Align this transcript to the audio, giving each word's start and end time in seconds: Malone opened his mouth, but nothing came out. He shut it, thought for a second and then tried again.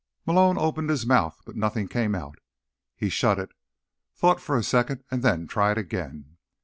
Malone 0.25 0.57
opened 0.57 0.89
his 0.89 1.05
mouth, 1.05 1.39
but 1.45 1.55
nothing 1.55 1.87
came 1.87 2.15
out. 2.15 2.39
He 2.95 3.07
shut 3.07 3.37
it, 3.37 3.51
thought 4.15 4.41
for 4.41 4.57
a 4.57 4.63
second 4.63 5.03
and 5.11 5.21
then 5.21 5.45
tried 5.45 5.77
again. 5.77 6.37